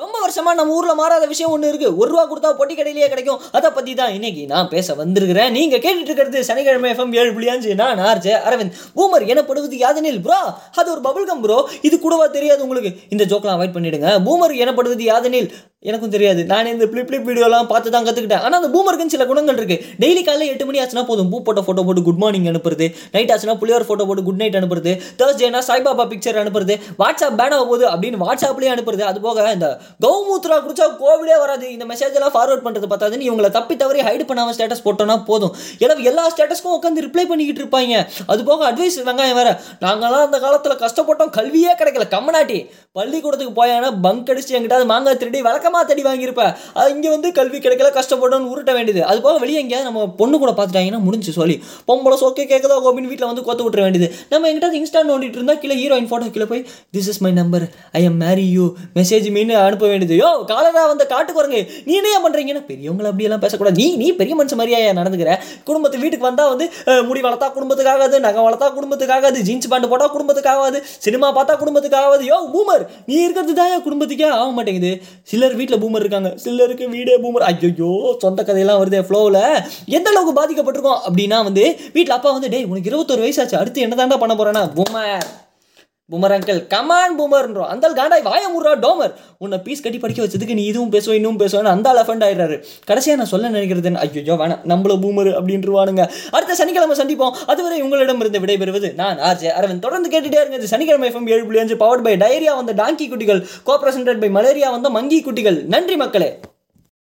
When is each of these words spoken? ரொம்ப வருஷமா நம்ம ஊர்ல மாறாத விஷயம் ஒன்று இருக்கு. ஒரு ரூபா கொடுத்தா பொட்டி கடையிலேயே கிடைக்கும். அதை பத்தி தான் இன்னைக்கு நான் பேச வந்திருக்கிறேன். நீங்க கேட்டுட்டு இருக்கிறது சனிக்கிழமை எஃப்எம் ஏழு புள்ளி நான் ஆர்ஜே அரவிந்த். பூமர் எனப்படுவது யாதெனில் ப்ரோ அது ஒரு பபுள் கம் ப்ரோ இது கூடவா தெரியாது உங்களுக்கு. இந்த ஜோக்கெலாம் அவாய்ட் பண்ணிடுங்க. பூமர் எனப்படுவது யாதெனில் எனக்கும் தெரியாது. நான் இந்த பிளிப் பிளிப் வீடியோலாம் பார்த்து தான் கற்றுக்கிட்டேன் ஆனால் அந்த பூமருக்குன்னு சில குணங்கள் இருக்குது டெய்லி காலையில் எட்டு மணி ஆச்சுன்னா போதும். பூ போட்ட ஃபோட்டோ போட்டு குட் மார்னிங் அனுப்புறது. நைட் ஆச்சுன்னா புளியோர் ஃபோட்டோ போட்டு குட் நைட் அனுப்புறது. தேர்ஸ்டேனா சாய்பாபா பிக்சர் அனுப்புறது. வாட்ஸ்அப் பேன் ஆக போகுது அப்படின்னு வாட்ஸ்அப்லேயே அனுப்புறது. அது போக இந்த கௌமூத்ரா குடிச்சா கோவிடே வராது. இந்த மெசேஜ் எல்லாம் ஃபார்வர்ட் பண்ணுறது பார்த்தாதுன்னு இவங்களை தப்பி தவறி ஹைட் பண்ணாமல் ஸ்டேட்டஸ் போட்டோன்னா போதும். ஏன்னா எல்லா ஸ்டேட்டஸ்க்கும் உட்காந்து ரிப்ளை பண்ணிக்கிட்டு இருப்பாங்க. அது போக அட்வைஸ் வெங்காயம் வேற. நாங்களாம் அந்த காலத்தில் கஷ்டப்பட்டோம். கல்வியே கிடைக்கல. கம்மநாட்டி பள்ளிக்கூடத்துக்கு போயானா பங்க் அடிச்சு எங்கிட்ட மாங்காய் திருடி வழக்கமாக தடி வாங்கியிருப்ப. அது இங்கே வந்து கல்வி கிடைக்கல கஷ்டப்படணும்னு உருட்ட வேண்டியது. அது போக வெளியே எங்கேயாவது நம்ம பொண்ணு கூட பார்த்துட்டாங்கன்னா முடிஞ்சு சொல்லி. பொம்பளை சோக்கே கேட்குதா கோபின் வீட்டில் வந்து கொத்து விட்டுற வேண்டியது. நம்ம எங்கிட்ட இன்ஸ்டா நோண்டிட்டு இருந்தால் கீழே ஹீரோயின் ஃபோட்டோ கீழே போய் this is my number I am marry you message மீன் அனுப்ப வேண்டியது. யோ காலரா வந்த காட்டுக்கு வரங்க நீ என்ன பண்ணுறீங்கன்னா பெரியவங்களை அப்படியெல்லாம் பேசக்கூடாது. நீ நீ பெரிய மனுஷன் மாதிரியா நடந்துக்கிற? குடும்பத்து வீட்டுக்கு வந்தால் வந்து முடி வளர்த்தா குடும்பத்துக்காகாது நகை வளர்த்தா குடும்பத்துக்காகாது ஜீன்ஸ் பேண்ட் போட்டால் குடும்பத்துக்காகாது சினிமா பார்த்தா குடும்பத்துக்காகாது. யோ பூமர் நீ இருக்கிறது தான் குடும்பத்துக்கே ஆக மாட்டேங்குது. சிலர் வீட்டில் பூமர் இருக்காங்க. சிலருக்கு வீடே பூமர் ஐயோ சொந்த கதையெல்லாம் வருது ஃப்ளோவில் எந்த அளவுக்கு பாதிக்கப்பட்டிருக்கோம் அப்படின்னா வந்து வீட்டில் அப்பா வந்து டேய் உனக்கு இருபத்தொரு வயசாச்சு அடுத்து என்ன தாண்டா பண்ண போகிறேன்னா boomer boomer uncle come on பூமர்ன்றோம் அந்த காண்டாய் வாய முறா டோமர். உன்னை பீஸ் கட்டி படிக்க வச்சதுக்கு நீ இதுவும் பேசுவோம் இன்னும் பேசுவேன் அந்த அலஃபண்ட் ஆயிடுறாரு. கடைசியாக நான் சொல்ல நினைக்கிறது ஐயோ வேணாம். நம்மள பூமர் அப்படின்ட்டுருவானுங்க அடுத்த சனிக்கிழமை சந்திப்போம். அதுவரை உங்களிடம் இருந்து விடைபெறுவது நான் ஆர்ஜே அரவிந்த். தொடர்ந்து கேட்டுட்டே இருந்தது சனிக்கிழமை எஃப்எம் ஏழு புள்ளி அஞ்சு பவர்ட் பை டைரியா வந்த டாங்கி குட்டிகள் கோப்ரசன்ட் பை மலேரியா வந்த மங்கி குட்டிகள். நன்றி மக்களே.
ரொம்ப 0.00 0.16
வருஷமா 0.22 0.50
நம்ம 0.56 0.74
ஊர்ல 0.78 0.94
மாறாத 0.94 1.26
விஷயம் 1.26 1.52
ஒன்று 1.52 1.68
இருக்கு. 1.68 1.88
ஒரு 2.00 2.08
ரூபா 2.12 2.24
கொடுத்தா 2.30 2.48
பொட்டி 2.56 2.74
கடையிலேயே 2.78 3.06
கிடைக்கும். 3.12 3.38
அதை 3.52 3.68
பத்தி 3.76 3.92
தான் 4.00 4.12
இன்னைக்கு 4.16 4.42
நான் 4.46 4.68
பேச 4.72 4.94
வந்திருக்கிறேன். 4.94 5.50
நீங்க 5.56 5.76
கேட்டுட்டு 5.76 6.08
இருக்கிறது 6.08 6.44
சனிக்கிழமை 6.48 6.90
எஃப்எம் 6.92 7.14
ஏழு 7.20 7.30
புள்ளி 7.36 7.74
நான் 7.74 8.02
ஆர்ஜே 8.08 8.34
அரவிந்த். 8.48 8.74
பூமர் 8.96 9.24
எனப்படுவது 9.26 9.76
யாதெனில் 9.84 10.20
ப்ரோ 10.26 10.40
அது 10.80 10.90
ஒரு 10.94 11.00
பபுள் 11.06 11.28
கம் 11.30 11.40
ப்ரோ 11.40 11.58
இது 11.80 11.98
கூடவா 12.00 12.26
தெரியாது 12.26 12.62
உங்களுக்கு. 12.66 12.92
இந்த 13.08 13.24
ஜோக்கெலாம் 13.24 13.56
அவாய்ட் 13.56 13.76
பண்ணிடுங்க. 13.76 14.10
பூமர் 14.26 14.54
எனப்படுவது 14.64 15.04
யாதெனில் 15.04 15.48
எனக்கும் 15.80 16.12
தெரியாது. 16.12 16.44
நான் 16.50 16.66
இந்த 16.66 16.84
பிளிப் 16.86 17.08
பிளிப் 17.08 17.26
வீடியோலாம் 17.28 17.66
பார்த்து 17.66 17.90
தான் 17.90 18.04
கற்றுக்கிட்டேன் 18.04 18.42
ஆனால் 18.44 18.58
அந்த 18.60 18.68
பூமருக்குன்னு 18.74 19.12
சில 19.14 19.26
குணங்கள் 19.26 19.56
இருக்குது 19.56 19.82
டெய்லி 20.02 20.22
காலையில் 20.24 20.52
எட்டு 20.52 20.66
மணி 20.66 20.78
ஆச்சுன்னா 20.82 21.04
போதும். 21.06 21.28
பூ 21.30 21.42
போட்ட 21.42 21.60
ஃபோட்டோ 21.60 21.82
போட்டு 21.88 22.02
குட் 22.02 22.20
மார்னிங் 22.22 22.46
அனுப்புறது. 22.52 22.86
நைட் 23.12 23.30
ஆச்சுன்னா 23.32 23.54
புளியோர் 23.62 23.84
ஃபோட்டோ 23.88 24.06
போட்டு 24.10 24.22
குட் 24.28 24.40
நைட் 24.42 24.56
அனுப்புறது. 24.56 24.92
தேர்ஸ்டேனா 25.18 25.60
சாய்பாபா 25.68 26.06
பிக்சர் 26.12 26.38
அனுப்புறது. 26.42 26.76
வாட்ஸ்அப் 26.98 27.36
பேன் 27.40 27.54
ஆக 27.56 27.64
போகுது 27.70 27.86
அப்படின்னு 27.88 28.20
வாட்ஸ்அப்லேயே 28.24 28.72
அனுப்புறது. 28.76 29.00
அது 29.00 29.20
போக 29.20 29.52
இந்த 29.52 29.68
கௌமூத்ரா 30.06 30.58
குடிச்சா 30.66 30.86
கோவிடே 31.02 31.36
வராது. 31.44 31.72
இந்த 31.72 31.84
மெசேஜ் 31.84 32.16
எல்லாம் 32.20 32.34
ஃபார்வர்ட் 32.36 32.64
பண்ணுறது 32.66 32.88
பார்த்தாதுன்னு 32.92 33.28
இவங்களை 33.28 33.50
தப்பி 33.50 33.76
தவறி 33.76 34.00
ஹைட் 34.00 34.26
பண்ணாமல் 34.26 34.56
ஸ்டேட்டஸ் 34.56 34.84
போட்டோன்னா 34.84 35.24
போதும். 35.24 35.54
ஏன்னா 35.78 35.98
எல்லா 36.02 36.24
ஸ்டேட்டஸ்க்கும் 36.34 36.76
உட்காந்து 36.78 37.04
ரிப்ளை 37.06 37.24
பண்ணிக்கிட்டு 37.32 37.64
இருப்பாங்க. 37.64 38.06
அது 38.26 38.44
போக 38.44 38.72
அட்வைஸ் 38.72 38.98
வெங்காயம் 39.04 39.38
வேற. 39.40 39.60
நாங்களாம் 39.80 40.26
அந்த 40.28 40.38
காலத்தில் 40.38 40.78
கஷ்டப்பட்டோம். 40.84 41.30
கல்வியே 41.30 41.72
கிடைக்கல. 41.72 42.08
கம்மநாட்டி 42.16 42.58
பள்ளிக்கூடத்துக்கு 42.92 43.64
போயானா 43.64 43.92
பங்க் 44.02 44.28
அடிச்சு 44.28 44.54
எங்கிட்ட 44.58 44.84
மாங்காய் 44.86 45.16
திருடி 45.16 45.42
வழக்கமாக 45.66 45.84
தடி 45.90 46.02
வாங்கியிருப்ப. 46.08 46.42
அது 46.78 46.88
இங்கே 46.94 47.10
வந்து 47.14 47.28
கல்வி 47.38 47.58
கிடைக்கல 47.64 47.88
கஷ்டப்படணும்னு 47.98 48.50
உருட்ட 48.52 48.70
வேண்டியது. 48.78 49.00
அது 49.10 49.18
போக 49.26 49.36
வெளியே 49.44 49.58
எங்கேயாவது 49.62 49.88
நம்ம 49.88 50.00
பொண்ணு 50.20 50.36
கூட 50.42 50.52
பார்த்துட்டாங்கன்னா 50.58 51.00
முடிஞ்சு 51.06 51.32
சொல்லி. 51.38 51.56
பொம்பளை 51.88 52.16
சோக்கே 52.22 52.44
கேட்குதா 52.52 52.76
கோபின் 52.86 53.08
வீட்டில் 53.10 53.28
வந்து 53.30 53.44
கொத்து 53.48 53.62
விட்டுற 53.66 53.80
வேண்டியது. 53.86 54.08
நம்ம 54.32 54.48
எங்கிட்ட 54.50 54.78
இன்ஸ்டா 54.80 55.02
நோண்டிட்டு 55.10 55.38
இருந்தால் 55.40 55.60
கீழே 55.62 55.76
ஹீரோயின் 55.80 56.08
ஃபோட்டோ 56.10 56.28
கீழே 56.34 56.46
போய் 56.52 56.62
this 56.96 57.08
is 57.12 57.20
my 57.26 57.32
number 57.40 57.64
I 58.00 58.02
am 58.10 58.18
marry 58.24 58.46
you 58.56 58.66
message 58.98 59.26
மீன் 59.36 59.52
அனுப்ப 59.66 59.88
வேண்டியது. 59.92 60.16
யோ 60.22 60.30
காலரா 60.52 60.84
வந்த 60.92 61.06
காட்டுக்கு 61.14 61.40
வரங்க 61.42 61.60
நீ 61.88 61.94
என்ன 62.00 62.20
பண்ணுறீங்கன்னா 62.26 62.64
பெரியவங்களை 62.70 63.08
அப்படியெல்லாம் 63.12 63.42
பேசக்கூடாது. 63.46 63.76
நீ 63.82 63.88
நீ 64.02 64.08
பெரிய 64.20 64.36
மனுஷன் 64.40 64.60
மாதிரியா 64.62 64.80
நடந்துக்கிற? 65.00 65.32
குடும்பத்து 65.70 66.02
வீட்டுக்கு 66.04 66.28
வந்தால் 66.30 66.52
வந்து 66.54 66.68
முடி 67.10 67.20
வளர்த்தா 67.26 67.50
குடும்பத்துக்காகாது 67.58 68.16
நகை 68.28 68.44
வளர்த்தா 68.48 68.68
குடும்பத்துக்காகாது 68.78 69.44
ஜீன்ஸ் 69.48 69.70
பேண்ட் 69.72 69.90
போட்டால் 69.92 70.14
குடும்பத்துக்காகாது 70.16 70.78
சினிமா 71.06 71.28
பார்த்தா 71.40 71.56
குடும்பத்துக்காகாது. 71.64 72.24
யோ 72.32 72.38
பூமர் 72.54 72.84
நீ 73.10 73.14
இருக்கிறது 73.24 73.54
தான் 73.60 73.74
குடும்பத்துக்கே 73.86 74.28
ஆக 74.40 74.50
மாட்டேங்குது. 74.58 74.92
சிலர் 75.30 75.55
வீட்டில் 75.56 75.82
பூமர் 75.82 76.04
இருக்காங்க. 76.04 76.30
சிலருக்கு 76.36 76.86
வீடே 76.88 77.16
பூமர் 77.16 77.46
ஐயோ 77.46 77.90
சொந்த 78.20 78.40
கதையெல்லாம் 78.42 78.80
வருது 78.82 79.00
ஃப்ளோவில் 79.08 79.40
எந்த 79.96 80.08
அளவுக்கு 80.10 80.34
பாதிக்கப்பட்டிருக்கோம் 80.40 81.02
அப்படின்னா 81.06 81.40
வந்து 81.44 81.64
வீட்டில் 81.92 82.16
அப்பா 82.16 82.32
வந்து 82.32 82.52
டேய் 82.54 82.68
உனக்கு 82.70 82.92
இருபத்தொரு 82.92 83.24
வயசாச்சு 83.26 83.60
அடுத்து 83.60 83.84
என்ன 83.86 83.96
தாண்டா 83.96 84.18
பண்ண 84.18 84.36
போகிறேன்னா 84.36 84.64
boomer 84.76 85.26
boomer 86.12 86.34
uncle 86.34 86.66
come on 86.66 87.20
பூமர்ன்றோம் 87.20 87.70
அந்த 87.72 87.88
காண்டாய் 87.90 88.26
வாய 88.26 88.42
முறா 88.54 88.72
டோமர். 88.84 89.12
உன்னை 89.38 89.58
பீஸ் 89.58 89.80
கட்டி 89.80 89.98
படிக்க 89.98 90.24
வச்சதுக்கு 90.24 90.54
நீ 90.54 90.64
இதுவும் 90.64 90.92
பேசுவோம் 90.92 91.12
இன்னும் 91.12 91.36
பேசுவேன் 91.36 91.66
அந்த 91.66 91.92
அலஃபண்ட் 91.92 92.24
ஆயிடுறாரு. 92.26 92.62
கடைசியாக 92.84 93.22
நான் 93.22 93.30
சொல்ல 93.30 93.50
நினைக்கிறது 93.50 93.94
ஐயோ 93.94 94.34
வேணாம். 94.34 94.62
நம்மள 94.68 94.94
பூமர் 95.04 95.30
அப்படின்ட்டுருவானுங்க 95.38 96.10
அடுத்த 96.30 96.54
சனிக்கிழமை 96.54 96.96
சந்திப்போம். 96.96 97.34
அதுவரை 97.46 97.82
உங்களிடம் 97.82 98.20
இருந்து 98.20 98.40
விடைபெறுவது 98.40 98.94
நான் 98.94 99.18
ஆர்ஜே 99.18 99.50
அரவிந்த். 99.58 99.78
தொடர்ந்து 99.78 100.10
கேட்டுட்டே 100.10 100.40
இருந்தது 100.40 100.66
சனிக்கிழமை 100.66 101.10
எஃப்எம் 101.10 101.28
ஏழு 101.28 101.44
புள்ளி 101.44 101.58
அஞ்சு 101.58 101.74
பவர்ட் 101.74 102.02
பை 102.02 102.16
டைரியா 102.16 102.54
வந்த 102.54 102.74
டாங்கி 102.74 103.08
குட்டிகள் 103.08 103.46
கோப்ரசன்ட் 103.66 104.20
பை 104.20 104.30
மலேரியா 104.30 104.70
வந்த 104.70 104.90
மங்கி 104.90 105.22
குட்டிகள். 105.22 105.64
நன்றி 105.64 105.96
மக்களே. 105.96 106.38